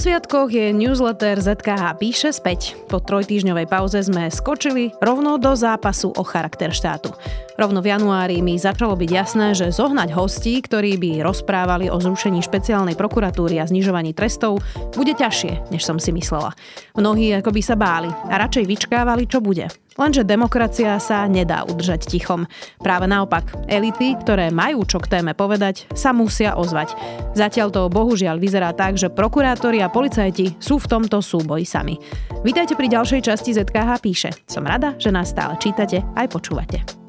[0.00, 2.72] sviatkoch je newsletter ZKH píše späť.
[2.88, 7.12] Po trojtýždňovej pauze sme skočili rovno do zápasu o charakter štátu.
[7.60, 12.40] Rovno v januári mi začalo byť jasné, že zohnať hostí, ktorí by rozprávali o zrušení
[12.40, 14.64] špeciálnej prokuratúry a znižovaní trestov,
[14.96, 16.56] bude ťažšie, než som si myslela.
[16.96, 19.68] Mnohí ako by sa báli a radšej vyčkávali, čo bude.
[20.00, 22.48] Lenže demokracia sa nedá udržať tichom.
[22.80, 26.96] Práve naopak, elity, ktoré majú čo k téme povedať, sa musia ozvať.
[27.36, 32.00] Zatiaľ to bohužiaľ vyzerá tak, že prokurátori a policajti sú v tomto súboji sami.
[32.40, 34.30] Vítajte pri ďalšej časti ZKH píše.
[34.48, 36.99] Som rada, že nás stále čítate aj počúvate.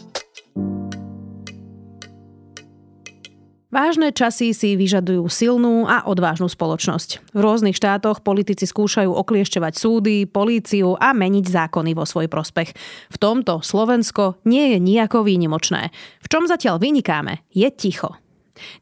[3.71, 7.31] Vážne časy si vyžadujú silnú a odvážnu spoločnosť.
[7.31, 12.75] V rôznych štátoch politici skúšajú okliešťovať súdy, políciu a meniť zákony vo svoj prospech.
[13.07, 15.87] V tomto Slovensko nie je nejako výnimočné.
[16.19, 18.19] V čom zatiaľ vynikáme, je ticho.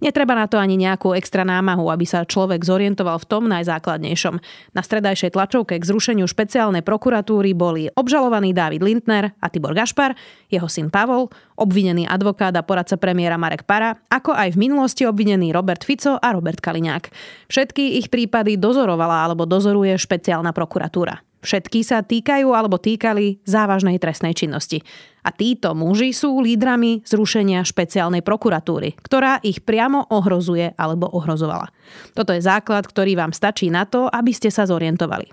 [0.03, 4.35] Netreba na to ani nejakú extra námahu, aby sa človek zorientoval v tom najzákladnejšom.
[4.75, 10.17] Na stredajšej tlačovke k zrušeniu špeciálnej prokuratúry boli obžalovaný David Lindner a Tibor Gašpar,
[10.49, 15.53] jeho syn Pavol, obvinený advokát a poradca premiéra Marek Para, ako aj v minulosti obvinený
[15.53, 17.11] Robert Fico a Robert Kaliňák.
[17.47, 21.28] Všetky ich prípady dozorovala alebo dozoruje špeciálna prokuratúra.
[21.39, 24.83] Všetky sa týkajú alebo týkali závažnej trestnej činnosti.
[25.23, 31.71] A títo muži sú lídrami zrušenia špeciálnej prokuratúry, ktorá ich priamo ohrozuje alebo ohrozovala.
[32.15, 35.31] Toto je základ, ktorý vám stačí na to, aby ste sa zorientovali.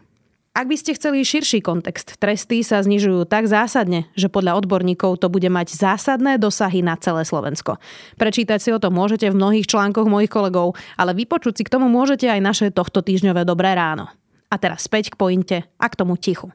[0.56, 5.28] Ak by ste chceli širší kontext, tresty sa znižujú tak zásadne, že podľa odborníkov to
[5.28, 7.76] bude mať zásadné dosahy na celé Slovensko.
[8.16, 11.92] Prečítať si o tom môžete v mnohých článkoch mojich kolegov, ale vypočuť si k tomu
[11.92, 14.08] môžete aj naše tohto týždňové Dobré ráno.
[14.50, 16.52] A teraz späť k pointe a k tomu tichu.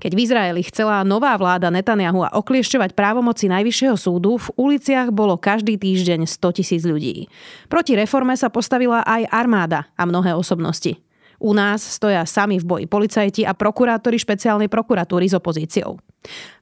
[0.00, 5.36] Keď v Izraeli chcela nová vláda Netanyahu a okliešťovať právomoci Najvyššieho súdu, v uliciach bolo
[5.36, 7.28] každý týždeň 100 tisíc ľudí.
[7.68, 10.96] Proti reforme sa postavila aj armáda a mnohé osobnosti.
[11.38, 16.02] U nás stoja sami v boji policajti a prokurátori špeciálnej prokuratúry s opozíciou.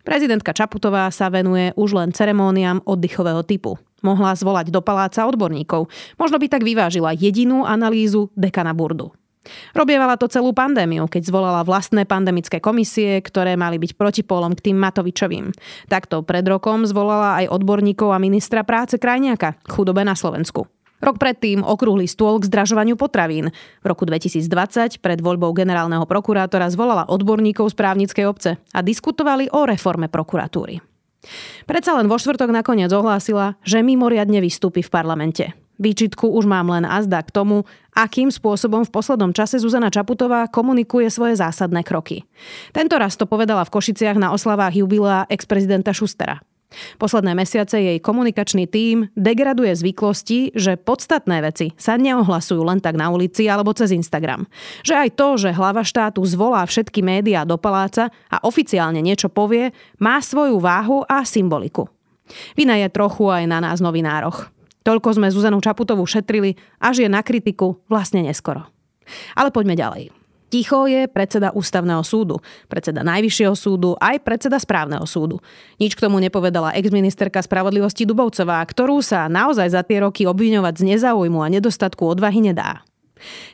[0.04, 3.80] Prezidentka Čaputová sa venuje už len ceremóniám oddychového typu.
[4.04, 5.88] Mohla zvolať do paláca odborníkov.
[6.20, 9.16] Možno by tak vyvážila jedinú analýzu dekana Burdu.
[9.74, 14.76] Robievala to celú pandémiu, keď zvolala vlastné pandemické komisie, ktoré mali byť protipólom k tým
[14.78, 15.54] Matovičovým.
[15.90, 20.66] Takto pred rokom zvolala aj odborníkov a ministra práce Krajniaka chudobe na Slovensku.
[20.96, 23.52] Rok predtým okrúhly stôl k zdražovaniu potravín.
[23.84, 29.68] V roku 2020 pred voľbou generálneho prokurátora zvolala odborníkov z právnickej obce a diskutovali o
[29.68, 30.80] reforme prokuratúry.
[31.68, 35.65] Predsa len vo štvrtok nakoniec ohlásila, že mimoriadne vystúpi v parlamente.
[35.76, 41.12] Výčitku už mám len azda k tomu, akým spôsobom v poslednom čase Zuzana Čaputová komunikuje
[41.12, 42.24] svoje zásadné kroky.
[42.72, 46.40] Tento raz to povedala v Košiciach na oslavách jubilea ex-prezidenta Šustera.
[46.98, 53.08] Posledné mesiace jej komunikačný tím degraduje zvyklosti, že podstatné veci sa neohlasujú len tak na
[53.08, 54.50] ulici alebo cez Instagram.
[54.82, 59.70] Že aj to, že hlava štátu zvolá všetky médiá do paláca a oficiálne niečo povie,
[60.02, 61.86] má svoju váhu a symboliku.
[62.58, 64.55] Vina je trochu aj na nás novinároch.
[64.86, 68.70] Toľko sme Zuzanu Čaputovú šetrili, až je na kritiku vlastne neskoro.
[69.34, 70.14] Ale poďme ďalej.
[70.46, 72.38] Ticho je predseda ústavného súdu,
[72.70, 75.42] predseda najvyššieho súdu, aj predseda správneho súdu.
[75.82, 80.82] Nič k tomu nepovedala exministerka spravodlivosti Dubovcová, ktorú sa naozaj za tie roky obviňovať z
[80.94, 82.86] nezáujmu a nedostatku odvahy nedá.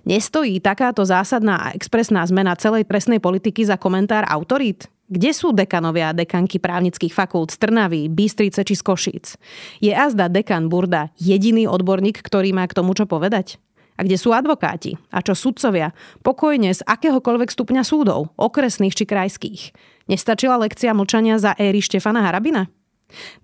[0.04, 4.93] Nestojí takáto zásadná a expresná zmena celej trestnej politiky za komentár autorít?
[5.12, 9.36] Kde sú dekanovia a dekanky právnických fakult z Trnavy, Bystrice či z Košíc?
[9.84, 13.60] Je azda dekan Burda jediný odborník, ktorý má k tomu čo povedať?
[14.00, 14.96] A kde sú advokáti?
[15.12, 15.92] A čo sudcovia?
[16.24, 19.76] Pokojne z akéhokoľvek stupňa súdov, okresných či krajských.
[20.08, 22.72] Nestačila lekcia mlčania za éry Štefana Harabina?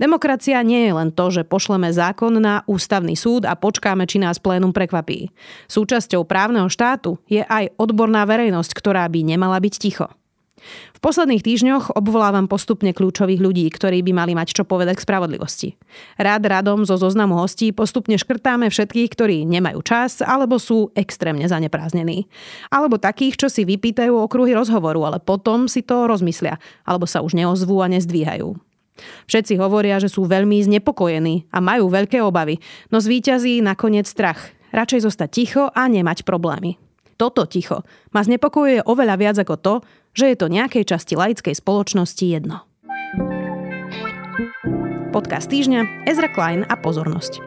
[0.00, 4.40] Demokracia nie je len to, že pošleme zákon na ústavný súd a počkáme, či nás
[4.40, 5.28] plénum prekvapí.
[5.68, 10.08] Súčasťou právneho štátu je aj odborná verejnosť, ktorá by nemala byť ticho.
[10.94, 15.68] V posledných týždňoch obvolávam postupne kľúčových ľudí, ktorí by mali mať čo povedať k spravodlivosti.
[16.18, 22.26] Rád radom zo zoznamu hostí postupne škrtáme všetkých, ktorí nemajú čas alebo sú extrémne zanepráznení.
[22.68, 27.38] Alebo takých, čo si vypýtajú okruhy rozhovoru, ale potom si to rozmyslia, alebo sa už
[27.38, 28.58] neozvú a nezdvíhajú.
[29.30, 32.58] Všetci hovoria, že sú veľmi znepokojení a majú veľké obavy,
[32.90, 34.50] no zvíťazí nakoniec strach.
[34.74, 36.76] Radšej zostať ticho a nemať problémy.
[37.18, 37.82] Toto ticho
[38.14, 39.74] ma znepokojuje oveľa viac ako to,
[40.18, 42.66] že je to nejakej časti laickej spoločnosti jedno.
[45.14, 47.38] Podcast týždňa Ezra Klein a pozornosť.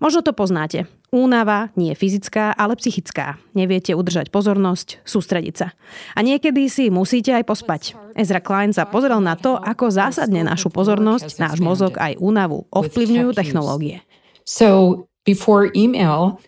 [0.00, 0.88] Možno to poznáte.
[1.12, 3.36] Únava nie fyzická, ale psychická.
[3.52, 5.76] Neviete udržať pozornosť, sústrediť sa.
[6.16, 7.82] A niekedy si musíte aj pospať.
[8.16, 13.36] Ezra Klein sa pozrel na to, ako zásadne našu pozornosť, náš mozog aj únavu ovplyvňujú
[13.36, 14.00] technológie.
[14.48, 16.40] So before email,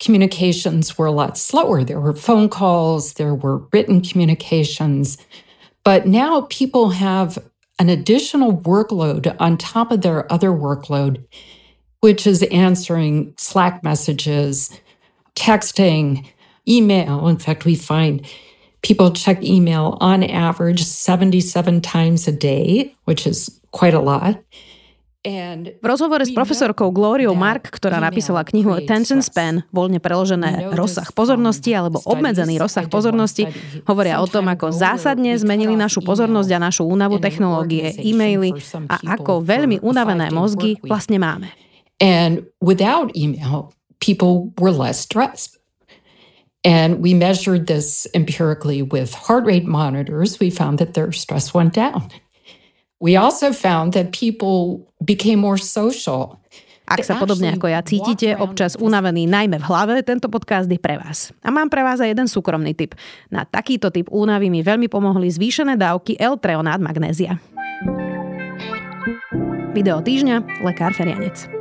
[0.00, 1.84] communications were a lot slower.
[1.84, 5.18] There were phone calls, there were written communications.
[5.84, 7.38] But now people have
[7.78, 11.24] an additional workload on top of their other workload,
[12.00, 14.70] which is answering Slack messages,
[15.36, 16.26] texting,
[16.68, 17.28] email.
[17.28, 18.26] In fact, we find
[18.82, 24.42] people check email on average 77 times a day, which is quite a lot.
[25.20, 31.76] V rozhovore s profesorkou Glóriou Mark, ktorá napísala knihu Attention Span, voľne preložené rozsah pozornosti
[31.76, 33.44] alebo obmedzený rozsah pozornosti,
[33.84, 38.56] hovoria o tom, ako zásadne zmenili našu pozornosť a našu únavu technológie, e-maily
[38.88, 41.52] a ako veľmi unavené mozgy vlastne máme.
[42.00, 45.60] And without email, people were less stressed.
[46.64, 50.40] And we measured this empirically with heart rate monitors.
[50.40, 52.08] We found that their stress went down.
[53.00, 56.36] We also found that people became more social.
[56.84, 61.00] Ak sa podobne ako ja cítite, občas unavený najmä v hlave, tento podcast je pre
[61.00, 61.32] vás.
[61.40, 62.92] A mám pre vás aj jeden súkromný tip.
[63.32, 67.40] Na takýto typ únavy mi veľmi pomohli zvýšené dávky L-treonát magnézia.
[69.72, 71.59] Video týždňa, lekár Ferianec.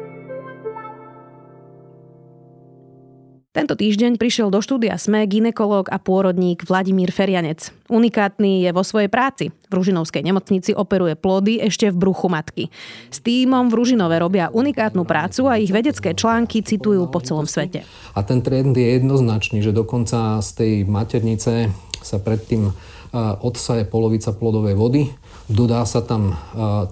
[3.60, 7.76] Tento týždeň prišiel do štúdia SME ginekolog a pôrodník Vladimír Ferianec.
[7.92, 9.52] Unikátny je vo svojej práci.
[9.68, 12.72] V Ružinovskej nemocnici operuje plody ešte v bruchu matky.
[13.12, 17.84] S týmom v Ružinove robia unikátnu prácu a ich vedecké články citujú po celom svete.
[18.16, 21.68] A ten trend je jednoznačný, že dokonca z tej maternice
[22.00, 22.72] sa predtým
[23.44, 25.12] odsaje polovica plodovej vody,
[25.52, 26.40] dodá sa tam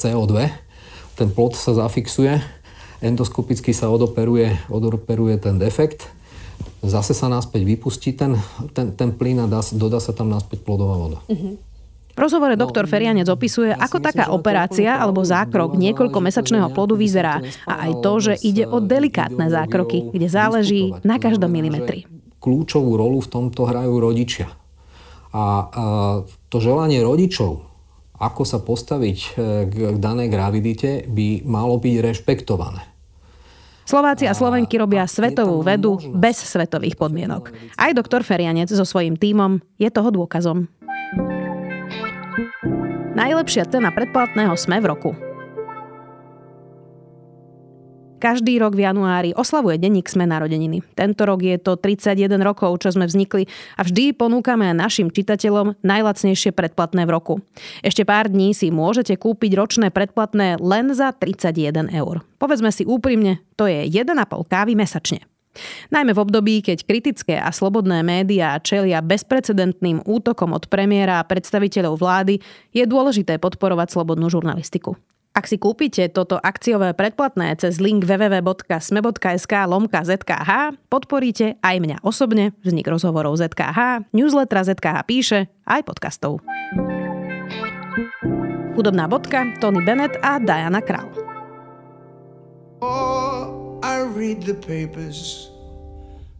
[0.03, 0.51] CO2,
[1.15, 2.43] ten plod sa zafixuje,
[2.99, 6.11] endoskopicky sa odoperuje, odoperuje ten defekt
[6.83, 8.37] zase sa náspäť vypustí ten,
[8.71, 11.19] ten, ten plyn a dá, dodá sa tam náspäť plodová voda.
[11.27, 11.59] Uh-huh.
[12.17, 17.85] V rozhovore doktor no, Ferianec opisuje, ako taká operácia alebo zákrok niekoľkomesačného plodu vyzerá a
[17.85, 22.09] aj to, že ide o delikátne zákroky, kde záleží na každom milimetri.
[22.41, 24.49] Kľúčovú rolu v tomto hrajú rodičia.
[25.29, 25.45] A, a
[26.49, 27.69] to želanie rodičov,
[28.17, 29.29] ako sa postaviť e,
[29.69, 32.96] k danej gravidite, by malo byť rešpektované.
[33.87, 37.55] Slováci a Slovenky robia svetovú vedu bez svetových podmienok.
[37.79, 40.67] Aj doktor Ferianec so svojím tímom je toho dôkazom.
[43.15, 45.11] Najlepšia cena predplatného sme v roku.
[48.17, 50.81] Každý rok v januári oslavuje denník Sme narodeniny.
[50.97, 53.45] Tento rok je to 31 rokov, čo sme vznikli
[53.77, 57.33] a vždy ponúkame našim čitateľom najlacnejšie predplatné v roku.
[57.85, 62.25] Ešte pár dní si môžete kúpiť ročné predplatné len za 31 eur.
[62.41, 64.17] Povedzme si úprimne, to je 1,5
[64.49, 65.21] kávy mesačne.
[65.93, 72.01] Najmä v období, keď kritické a slobodné médiá čelia bezprecedentným útokom od premiéra a predstaviteľov
[72.01, 72.41] vlády,
[72.73, 74.97] je dôležité podporovať slobodnú žurnalistiku.
[75.37, 82.57] Ak si kúpite toto akciové predplatné cez link www.sme.sk lomka ZKH, podporíte aj mňa osobne,
[82.65, 86.41] vznik rozhovorov ZKH, newsletter ZKH píše, aj podcastov.
[88.73, 91.05] Hudobná bodka, Tony Bennett a Diana Král.
[92.81, 95.53] Oh, I read the papers,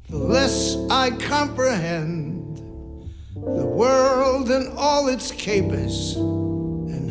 [0.09, 2.65] the less I comprehend
[3.37, 6.17] the world and all its capers.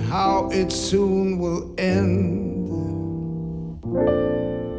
[0.08, 2.66] How it soon will end.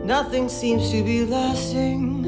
[0.05, 2.23] Nothing seems to be lasting,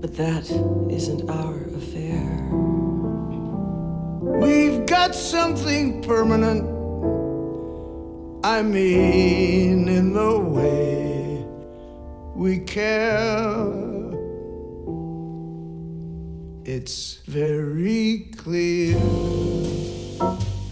[0.00, 0.50] but that
[0.90, 2.48] isn't our affair.
[4.40, 6.64] We've got something permanent,
[8.44, 11.44] I mean, in the way
[12.34, 13.90] we care.
[16.64, 19.49] It's very clear.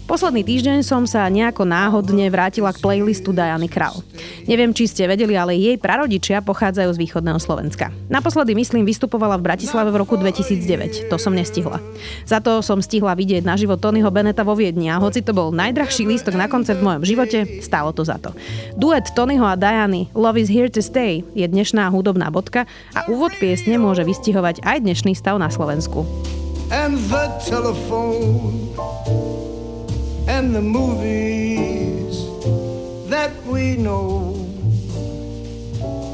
[0.09, 4.01] Posledný týždeň som sa nejako náhodne vrátila k playlistu Diany Kral.
[4.49, 7.93] Neviem, či ste vedeli, ale jej prarodičia pochádzajú z východného Slovenska.
[8.09, 11.13] Naposledy, myslím, vystupovala v Bratislave v roku 2009.
[11.13, 11.77] To som nestihla.
[12.25, 15.53] Za to som stihla vidieť na život Tonyho Beneta vo Viedni a hoci to bol
[15.53, 18.33] najdrahší lístok na koncert v mojom živote, stálo to za to.
[18.81, 22.65] Duet Tonyho a Diany Love is here to stay je dnešná hudobná bodka
[22.97, 26.01] a úvod piesne môže vystihovať aj dnešný stav na Slovensku.
[26.73, 28.73] And the telephone
[30.39, 32.15] and the movies
[33.09, 34.31] that we know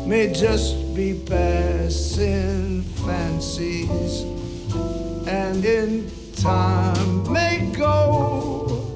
[0.07, 4.23] may just be passing fancies
[5.27, 8.91] and in time may go.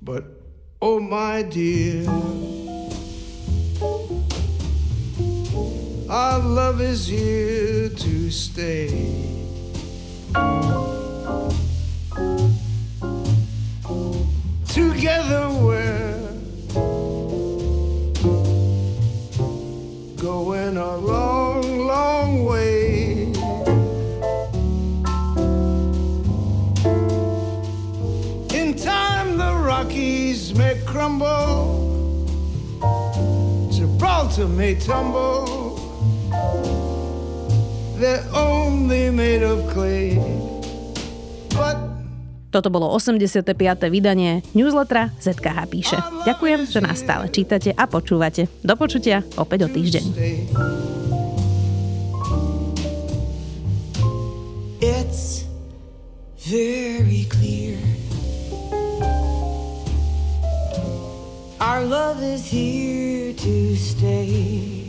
[0.00, 0.24] But
[0.80, 2.06] oh, my dear,
[6.08, 9.32] our love is here to stay.
[15.02, 16.16] together we're
[20.14, 23.24] going a long, long way.
[28.56, 32.28] In time, the Rockies may crumble,
[33.72, 35.80] Gibraltar may tumble.
[37.96, 40.51] They're only made of clay.
[42.52, 43.48] Toto bolo 85.
[43.88, 45.96] vydanie newslettera ZKH píše.
[46.28, 48.44] Ďakujem, že nás stále čítate a počúvate.
[48.60, 50.04] Do počutia opäť o týždeň.
[54.84, 55.48] It's
[56.44, 57.80] very clear
[61.62, 64.81] Our love is here to stay